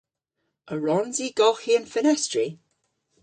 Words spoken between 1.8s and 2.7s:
fenestri?